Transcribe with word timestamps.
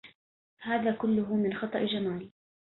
هذا 0.61 0.91
كله 0.91 1.35
من 1.35 1.53
خطأ 1.53 1.79
جمال. 1.85 2.31